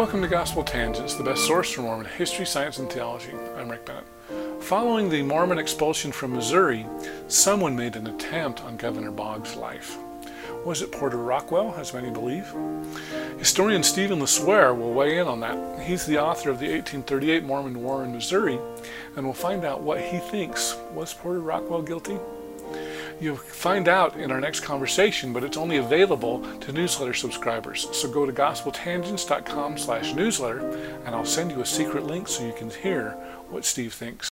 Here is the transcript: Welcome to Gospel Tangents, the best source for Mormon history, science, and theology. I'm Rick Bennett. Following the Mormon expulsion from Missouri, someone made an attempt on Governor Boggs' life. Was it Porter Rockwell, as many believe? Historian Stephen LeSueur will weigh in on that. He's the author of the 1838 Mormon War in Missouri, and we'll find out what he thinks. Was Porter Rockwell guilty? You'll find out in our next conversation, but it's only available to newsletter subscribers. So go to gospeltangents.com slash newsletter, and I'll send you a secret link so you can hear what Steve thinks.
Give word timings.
Welcome 0.00 0.22
to 0.22 0.28
Gospel 0.28 0.64
Tangents, 0.64 1.14
the 1.14 1.22
best 1.22 1.44
source 1.44 1.70
for 1.72 1.82
Mormon 1.82 2.06
history, 2.06 2.46
science, 2.46 2.78
and 2.78 2.90
theology. 2.90 3.34
I'm 3.58 3.68
Rick 3.68 3.84
Bennett. 3.84 4.06
Following 4.62 5.10
the 5.10 5.20
Mormon 5.20 5.58
expulsion 5.58 6.10
from 6.10 6.32
Missouri, 6.32 6.86
someone 7.28 7.76
made 7.76 7.96
an 7.96 8.06
attempt 8.06 8.64
on 8.64 8.78
Governor 8.78 9.10
Boggs' 9.10 9.56
life. 9.56 9.98
Was 10.64 10.80
it 10.80 10.90
Porter 10.90 11.18
Rockwell, 11.18 11.74
as 11.76 11.92
many 11.92 12.08
believe? 12.08 12.50
Historian 13.38 13.82
Stephen 13.82 14.20
LeSueur 14.20 14.74
will 14.74 14.94
weigh 14.94 15.18
in 15.18 15.28
on 15.28 15.40
that. 15.40 15.82
He's 15.82 16.06
the 16.06 16.18
author 16.18 16.48
of 16.48 16.60
the 16.60 16.72
1838 16.72 17.44
Mormon 17.44 17.82
War 17.82 18.02
in 18.02 18.12
Missouri, 18.12 18.58
and 19.16 19.24
we'll 19.26 19.34
find 19.34 19.66
out 19.66 19.82
what 19.82 20.00
he 20.00 20.16
thinks. 20.16 20.78
Was 20.94 21.12
Porter 21.12 21.40
Rockwell 21.40 21.82
guilty? 21.82 22.16
You'll 23.20 23.36
find 23.36 23.86
out 23.86 24.16
in 24.16 24.32
our 24.32 24.40
next 24.40 24.60
conversation, 24.60 25.34
but 25.34 25.44
it's 25.44 25.58
only 25.58 25.76
available 25.76 26.40
to 26.60 26.72
newsletter 26.72 27.12
subscribers. 27.12 27.86
So 27.92 28.10
go 28.10 28.24
to 28.24 28.32
gospeltangents.com 28.32 29.76
slash 29.76 30.14
newsletter, 30.14 30.70
and 31.04 31.14
I'll 31.14 31.26
send 31.26 31.50
you 31.50 31.60
a 31.60 31.66
secret 31.66 32.04
link 32.04 32.28
so 32.28 32.46
you 32.46 32.54
can 32.54 32.70
hear 32.70 33.10
what 33.50 33.66
Steve 33.66 33.92
thinks. 33.92 34.28